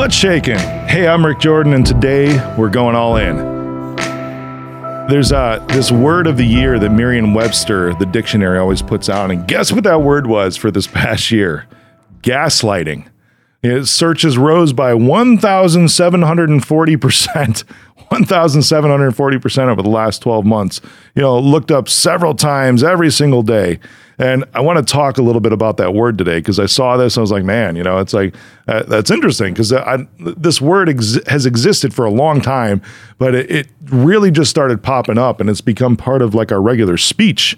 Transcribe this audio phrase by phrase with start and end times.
[0.00, 0.56] What's shaking?
[0.56, 3.36] Hey, I'm Rick Jordan, and today we're going all in.
[5.10, 9.30] There's uh, this word of the year that Merriam Webster, the dictionary, always puts out.
[9.30, 11.66] And guess what that word was for this past year?
[12.22, 13.08] Gaslighting.
[13.62, 17.64] It searches rose by 1,740%.
[18.10, 20.80] 1,740% over the last 12 months.
[21.14, 23.80] You know, looked up several times every single day.
[24.20, 26.98] And I want to talk a little bit about that word today because I saw
[26.98, 27.16] this.
[27.16, 28.34] and I was like, man, you know, it's like,
[28.68, 29.72] uh, that's interesting because
[30.18, 32.82] this word ex- has existed for a long time,
[33.16, 36.60] but it, it really just started popping up and it's become part of like our
[36.60, 37.56] regular speech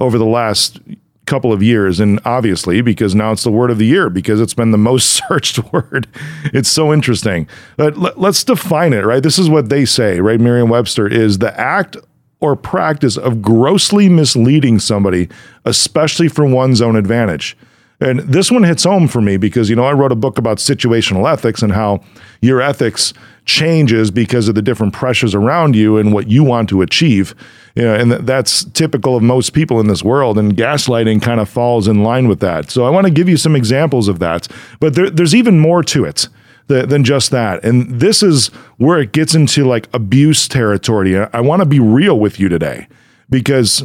[0.00, 0.80] over the last
[1.24, 1.98] couple of years.
[1.98, 5.22] And obviously because now it's the word of the year because it's been the most
[5.28, 6.08] searched word.
[6.52, 7.48] It's so interesting.
[7.78, 9.22] But let, us define it right?
[9.22, 10.38] This is what they say right?
[10.38, 11.96] Merriam-webster is the act
[12.42, 15.28] or practice of grossly misleading somebody
[15.64, 17.56] especially for one's own advantage
[18.00, 20.58] and this one hits home for me because you know i wrote a book about
[20.58, 22.02] situational ethics and how
[22.40, 26.82] your ethics changes because of the different pressures around you and what you want to
[26.82, 27.34] achieve
[27.74, 30.38] you know, and that's typical of most people in this world.
[30.38, 32.70] And gaslighting kind of falls in line with that.
[32.70, 34.48] So I want to give you some examples of that.
[34.80, 36.28] But there, there's even more to it
[36.72, 37.64] than just that.
[37.64, 41.16] And this is where it gets into like abuse territory.
[41.16, 42.88] I want to be real with you today
[43.30, 43.84] because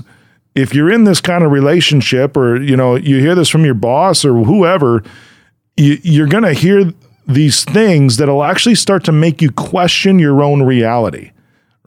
[0.55, 3.73] if you're in this kind of relationship or you know you hear this from your
[3.73, 5.03] boss or whoever
[5.75, 6.91] you, are going to hear
[7.27, 11.31] these things that'll actually start to make you question your own reality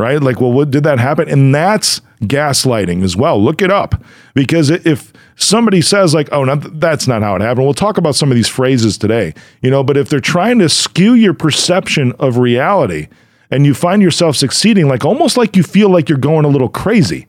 [0.01, 0.23] right?
[0.23, 1.29] Like, well, what did that happen?
[1.29, 3.43] And that's gaslighting as well.
[3.43, 4.03] Look it up
[4.35, 8.31] because if somebody says like, "Oh, that's not how it happened," we'll talk about some
[8.31, 9.83] of these phrases today, you know.
[9.83, 13.09] But if they're trying to skew your perception of reality,
[13.51, 16.69] and you find yourself succeeding, like almost like you feel like you're going a little
[16.69, 17.27] crazy,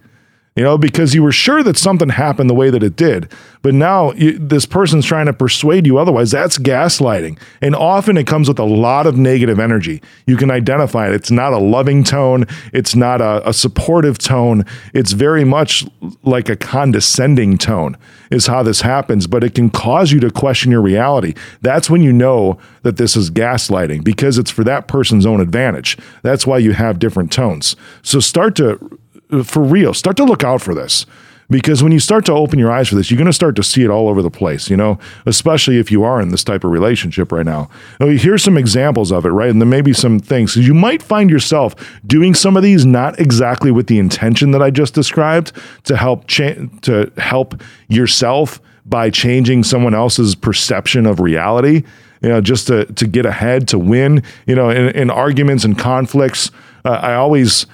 [0.55, 3.31] you know, because you were sure that something happened the way that it did.
[3.61, 6.31] But now you, this person's trying to persuade you otherwise.
[6.31, 7.39] That's gaslighting.
[7.61, 10.01] And often it comes with a lot of negative energy.
[10.28, 11.13] You can identify it.
[11.13, 14.66] It's not a loving tone, it's not a, a supportive tone.
[14.94, 15.85] It's very much
[16.23, 17.95] like a condescending tone,
[18.29, 19.28] is how this happens.
[19.28, 21.33] But it can cause you to question your reality.
[21.62, 25.97] That's when you know that this is gaslighting because it's for that person's own advantage.
[26.23, 27.78] That's why you have different tones.
[28.01, 29.00] So start to
[29.44, 31.06] for real, start to look out for this.
[31.50, 33.64] Because when you start to open your eyes for this, you're going to start to
[33.64, 36.64] see it all over the place, you know, especially if you are in this type
[36.64, 37.69] of relationship right now.
[38.00, 39.50] now here's some examples of it, right?
[39.50, 40.56] And then maybe some things.
[40.56, 41.75] You might find yourself
[42.08, 45.52] doing some of these not exactly with the intention that I just described
[45.84, 51.84] to help cha- to help yourself by changing someone else's perception of reality
[52.22, 55.78] you know, just to to get ahead, to win, you know, in, in arguments and
[55.78, 56.52] conflicts.
[56.86, 57.66] Uh, I always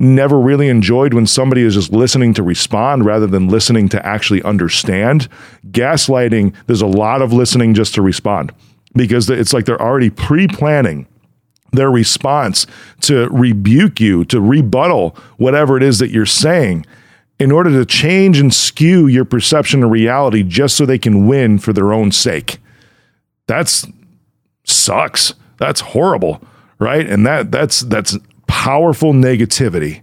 [0.00, 4.42] never really enjoyed when somebody is just listening to respond rather than listening to actually
[4.42, 5.28] understand.
[5.70, 8.52] Gaslighting, there's a lot of listening just to respond
[8.94, 11.06] because it's like they're already pre planning
[11.72, 12.66] their response
[13.02, 16.86] to rebuke you, to rebuttal whatever it is that you're saying
[17.38, 21.58] in order to change and skew your perception of reality just so they can win
[21.58, 22.58] for their own sake.
[23.46, 23.86] That's
[24.64, 25.34] sucks.
[25.58, 26.40] That's horrible,
[26.78, 27.06] right?
[27.06, 30.02] And that that's that's powerful negativity.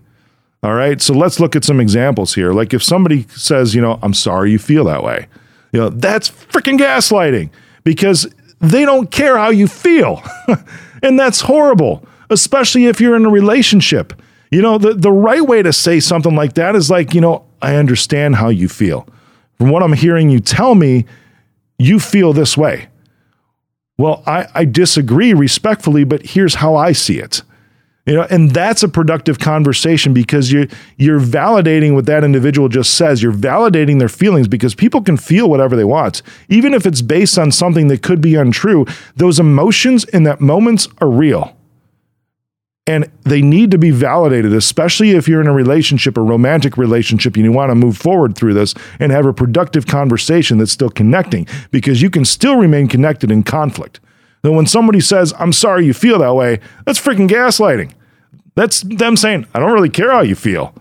[0.63, 1.01] All right.
[1.01, 2.53] So let's look at some examples here.
[2.53, 5.27] Like if somebody says, you know, I'm sorry you feel that way,
[5.73, 7.49] you know, that's freaking gaslighting
[7.83, 8.27] because
[8.59, 10.21] they don't care how you feel.
[11.03, 14.13] and that's horrible, especially if you're in a relationship.
[14.51, 17.43] You know, the, the right way to say something like that is like, you know,
[17.61, 19.07] I understand how you feel.
[19.57, 21.05] From what I'm hearing you tell me,
[21.77, 22.87] you feel this way.
[23.97, 27.41] Well, I, I disagree respectfully, but here's how I see it.
[28.05, 32.95] You know, and that's a productive conversation because you're you're validating what that individual just
[32.95, 33.23] says.
[33.23, 37.37] You're validating their feelings because people can feel whatever they want, even if it's based
[37.37, 38.85] on something that could be untrue.
[39.15, 41.55] Those emotions in that moments are real.
[42.85, 47.35] And they need to be validated, especially if you're in a relationship, a romantic relationship,
[47.35, 50.89] and you want to move forward through this and have a productive conversation that's still
[50.89, 54.01] connecting, because you can still remain connected in conflict.
[54.43, 57.93] Then when somebody says, I'm sorry you feel that way, that's freaking gaslighting.
[58.55, 60.75] That's them saying, I don't really care how you feel.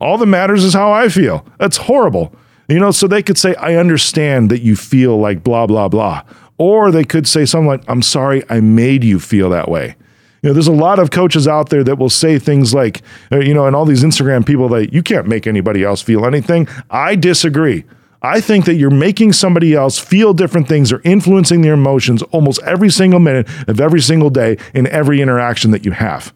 [0.00, 1.44] All that matters is how I feel.
[1.58, 2.32] That's horrible.
[2.68, 6.22] You know, so they could say, I understand that you feel like blah, blah, blah.
[6.56, 9.96] Or they could say something like, I'm sorry I made you feel that way.
[10.42, 13.02] You know, there's a lot of coaches out there that will say things like,
[13.32, 16.24] uh, you know, and all these Instagram people that you can't make anybody else feel
[16.24, 16.68] anything.
[16.90, 17.84] I disagree.
[18.22, 22.60] I think that you're making somebody else feel different things or influencing their emotions almost
[22.64, 26.34] every single minute of every single day in every interaction that you have.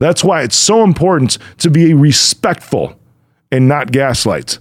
[0.00, 2.98] That's why it's so important to be respectful
[3.52, 4.58] and not gaslight.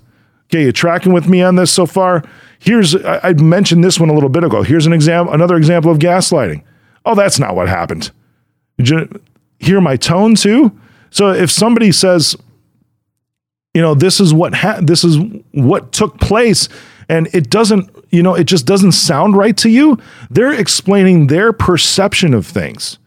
[0.50, 2.24] Okay, you tracking with me on this so far?
[2.60, 4.62] Here's I, I mentioned this one a little bit ago.
[4.62, 6.64] Here's an example, another example of gaslighting.
[7.06, 8.12] Oh, that's not what happened.
[8.78, 9.22] Did you
[9.58, 10.78] hear my tone too?
[11.10, 12.36] So if somebody says,
[13.74, 15.18] you know, this is what ha- this is
[15.52, 16.68] what took place
[17.12, 19.98] and it doesn't, you know, it just doesn't sound right to you,
[20.30, 22.98] they're explaining their perception of things.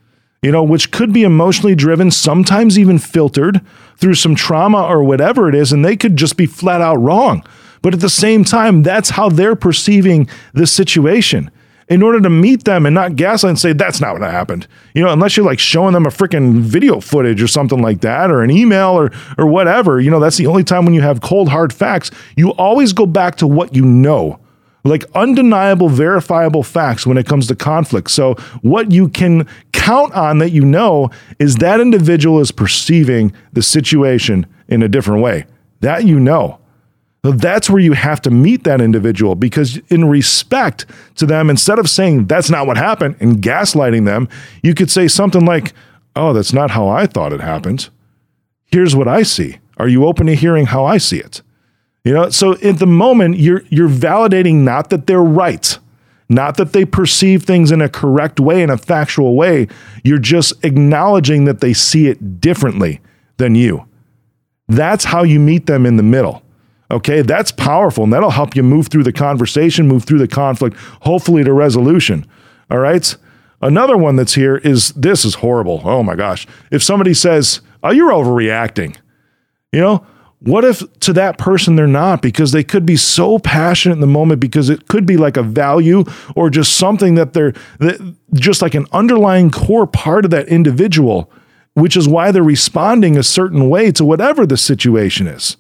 [0.43, 3.63] You know, which could be emotionally driven, sometimes even filtered
[3.97, 7.43] through some trauma or whatever it is, and they could just be flat out wrong.
[7.81, 11.51] But at the same time, that's how they're perceiving the situation
[11.89, 14.67] in order to meet them and not gaslight and say that's not what happened.
[14.95, 18.31] You know, unless you're like showing them a freaking video footage or something like that
[18.31, 21.21] or an email or or whatever, you know, that's the only time when you have
[21.21, 22.11] cold hard facts.
[22.37, 24.41] You always go back to what you know.
[24.87, 28.11] Like undeniable, verifiable facts when it comes to conflict.
[28.11, 33.63] So, what you can count on that you know is that individual is perceiving the
[33.63, 35.47] situation in a different way.
[35.81, 36.59] That you know.
[37.25, 40.85] That's where you have to meet that individual because, in respect
[41.17, 44.29] to them, instead of saying that's not what happened and gaslighting them,
[44.63, 45.73] you could say something like,
[46.17, 47.89] Oh, that's not how I thought it happened.
[48.67, 49.59] Here's what I see.
[49.79, 51.43] Are you open to hearing how I see it?
[52.05, 55.79] You know, so at the moment, you're, you're validating not that they're right,
[56.29, 59.67] not that they perceive things in a correct way, in a factual way.
[60.05, 63.01] You're just acknowledging that they see it differently
[63.39, 63.87] than you.
[64.69, 66.44] That's how you meet them in the middle.
[66.91, 70.77] Okay, that's powerful and that'll help you move through the conversation, move through the conflict,
[71.01, 72.27] hopefully to resolution.
[72.71, 73.17] All right.
[73.61, 75.81] Another one that's here is this is horrible.
[75.85, 76.47] Oh my gosh.
[76.71, 78.97] If somebody says, Oh, you're overreacting,
[79.73, 80.07] you know,
[80.41, 84.07] what if to that person they're not because they could be so passionate in the
[84.07, 86.05] moment because it could be like a value
[86.37, 91.31] or just something that they're that just like an underlying core part of that individual,
[91.73, 95.57] which is why they're responding a certain way to whatever the situation is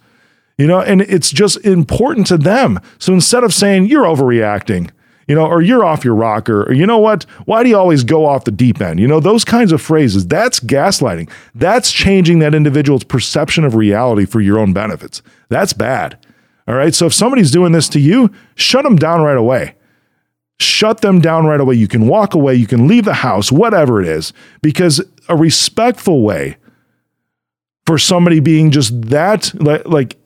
[0.58, 2.80] you know, and it's just important to them.
[2.98, 4.90] So instead of saying you're overreacting,
[5.26, 8.04] you know, or you're off your rocker, or you know what, why do you always
[8.04, 9.00] go off the deep end?
[9.00, 11.30] You know, those kinds of phrases, that's gaslighting.
[11.54, 15.22] That's changing that individual's perception of reality for your own benefits.
[15.48, 16.18] That's bad.
[16.68, 16.94] All right.
[16.94, 19.76] So if somebody's doing this to you, shut them down right away.
[20.60, 21.74] Shut them down right away.
[21.74, 26.22] You can walk away, you can leave the house, whatever it is, because a respectful
[26.22, 26.58] way
[27.86, 30.16] for somebody being just that, like,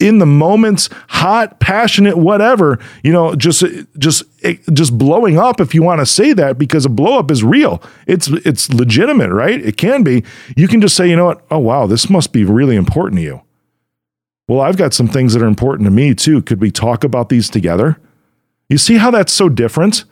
[0.00, 3.64] in the moments, hot, passionate, whatever, you know, just
[3.98, 4.24] just
[4.72, 7.82] just blowing up if you want to say that because a blow up is real.
[8.06, 9.64] It's it's legitimate, right?
[9.64, 10.24] It can be.
[10.56, 11.44] You can just say, you know what?
[11.50, 13.42] Oh wow, this must be really important to you.
[14.48, 16.42] Well, I've got some things that are important to me too.
[16.42, 17.98] Could we talk about these together?
[18.68, 20.04] You see how that's so different?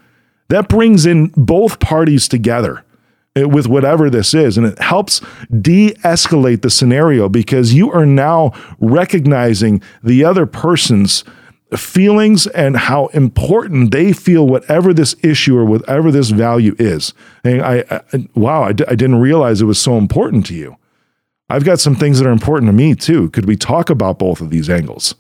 [0.49, 2.85] That brings in both parties together
[3.35, 4.59] with whatever this is.
[4.59, 5.21] And it helps
[5.61, 11.25] de escalate the scenario because you are now recognizing the other person's
[11.77, 17.15] feelings and how important they feel whatever this issue or whatever this value is.
[17.45, 20.77] And I, I wow, I d- I didn't realize it was so important to you.
[21.49, 23.31] I've got some things that are important to me too.
[23.31, 25.15] Could we talk about both of these angles?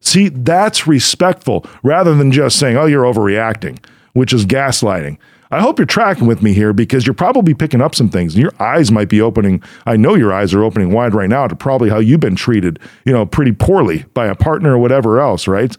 [0.00, 5.18] See, that's respectful rather than just saying, oh, you're overreacting, which is gaslighting.
[5.50, 8.42] I hope you're tracking with me here because you're probably picking up some things and
[8.42, 9.62] your eyes might be opening.
[9.86, 12.78] I know your eyes are opening wide right now to probably how you've been treated,
[13.04, 15.74] you know, pretty poorly by a partner or whatever else, right?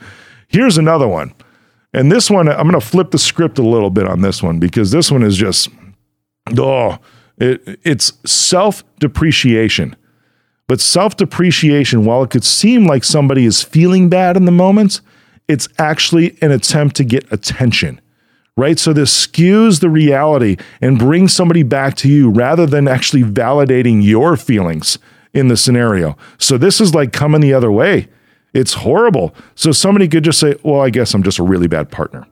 [0.48, 1.34] Here's another one.
[1.94, 4.60] And this one, I'm going to flip the script a little bit on this one
[4.60, 5.70] because this one is just,
[6.58, 6.98] oh,
[7.38, 9.96] it, it's self depreciation.
[10.68, 15.02] But self depreciation, while it could seem like somebody is feeling bad in the moment,
[15.48, 18.02] it's actually an attempt to get attention
[18.60, 18.78] right?
[18.78, 24.04] So this skews the reality and brings somebody back to you rather than actually validating
[24.04, 25.00] your feelings
[25.34, 26.18] in the scenario.
[26.38, 28.08] So this is like coming the other way.
[28.54, 29.34] It's horrible.
[29.56, 32.26] So somebody could just say, well, I guess I'm just a really bad partner.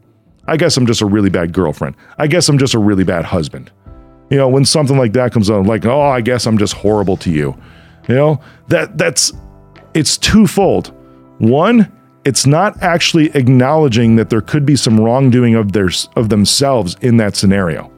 [0.47, 1.95] I guess I'm just a really bad girlfriend.
[2.17, 3.71] I guess I'm just a really bad husband.
[4.29, 7.17] You know, when something like that comes on, like, oh, I guess I'm just horrible
[7.17, 7.55] to you.
[8.09, 9.33] You know, that that's
[9.93, 10.93] it's twofold.
[11.39, 11.91] One,
[12.27, 17.15] it's not actually acknowledging that there could be some wrongdoing of their of themselves in
[17.15, 17.89] that scenario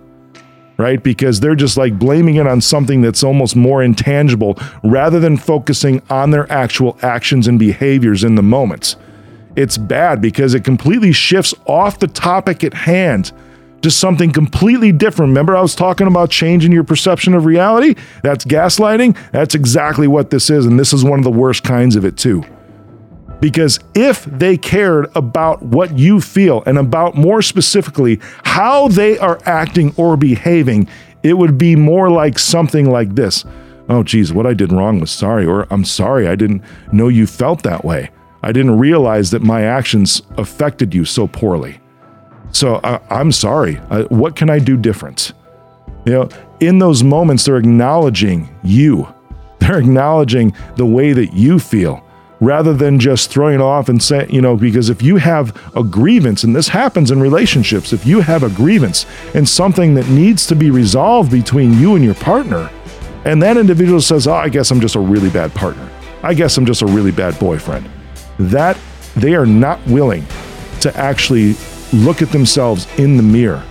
[0.77, 5.35] right because they're just like blaming it on something that's almost more intangible rather than
[5.35, 8.97] focusing on their actual actions and behaviors in the moments
[9.55, 13.31] it's bad because it completely shifts off the topic at hand
[13.81, 15.29] to something completely different.
[15.29, 17.95] Remember, I was talking about changing your perception of reality?
[18.23, 19.17] That's gaslighting.
[19.31, 20.65] That's exactly what this is.
[20.65, 22.43] And this is one of the worst kinds of it, too.
[23.39, 29.39] Because if they cared about what you feel and about more specifically how they are
[29.45, 30.87] acting or behaving,
[31.23, 33.45] it would be more like something like this
[33.89, 37.25] Oh, geez, what I did wrong was sorry, or I'm sorry, I didn't know you
[37.25, 38.11] felt that way.
[38.43, 41.79] I didn't realize that my actions affected you so poorly.
[42.51, 43.75] So I, am sorry.
[44.09, 45.33] what can I do different?
[46.05, 46.29] You know,
[46.59, 49.11] in those moments, they're acknowledging you.
[49.59, 52.03] They're acknowledging the way that you feel
[52.39, 55.83] rather than just throwing it off and saying, you know, because if you have a
[55.83, 60.45] grievance, and this happens in relationships, if you have a grievance and something that needs
[60.47, 62.69] to be resolved between you and your partner,
[63.25, 65.89] and that individual says, oh, I guess I'm just a really bad partner.
[66.23, 67.89] I guess I'm just a really bad boyfriend.
[68.37, 68.77] That
[69.15, 70.25] they are not willing
[70.81, 71.55] to actually
[71.91, 73.63] look at themselves in the mirror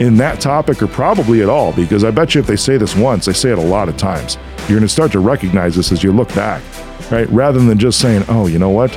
[0.00, 2.96] in that topic or probably at all, because I bet you if they say this
[2.96, 4.38] once, they say it a lot of times.
[4.60, 6.62] You're going to start to recognize this as you look back,
[7.10, 7.28] right?
[7.30, 8.96] Rather than just saying, oh, you know what?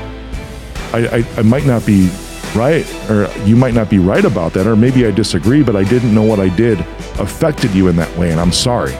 [0.93, 2.09] I, I, I might not be
[2.55, 5.83] right, or you might not be right about that, or maybe I disagree, but I
[5.83, 6.79] didn't know what I did
[7.19, 8.93] affected you in that way, and I'm sorry.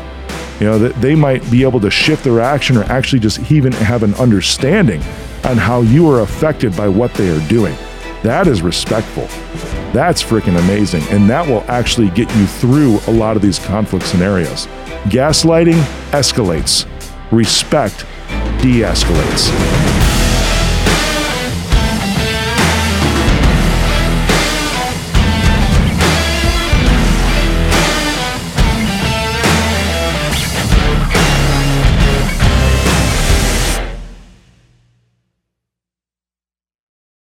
[0.60, 3.72] You know, that they might be able to shift their action or actually just even
[3.74, 5.02] have an understanding
[5.44, 7.76] on how you are affected by what they are doing.
[8.22, 9.28] That is respectful.
[9.92, 11.04] That's freaking amazing.
[11.10, 14.68] And that will actually get you through a lot of these conflict scenarios.
[15.06, 15.82] Gaslighting
[16.12, 16.88] escalates,
[17.32, 18.06] respect
[18.64, 19.93] de escalates.